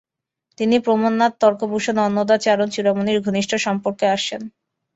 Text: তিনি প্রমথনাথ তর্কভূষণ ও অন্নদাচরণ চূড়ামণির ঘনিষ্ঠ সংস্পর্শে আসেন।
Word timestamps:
তিনি 0.57 0.75
প্রমথনাথ 0.79 1.33
তর্কভূষণ 1.41 1.95
ও 1.97 2.05
অন্নদাচরণ 2.07 2.67
চূড়ামণির 2.69 3.19
ঘনিষ্ঠ 3.21 3.51
সংস্পর্শে 3.65 4.07
আসেন। 4.09 4.41